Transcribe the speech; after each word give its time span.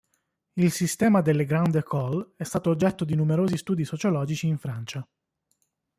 Il 0.55 0.71
sistema 0.71 1.21
delle 1.21 1.45
"grandes 1.45 1.75
écoles" 1.75 2.29
è 2.35 2.43
stato 2.43 2.71
oggetto 2.71 3.05
di 3.05 3.13
numerosi 3.13 3.55
studi 3.55 3.85
sociologici 3.85 4.47
in 4.47 4.57
Francia. 4.57 5.07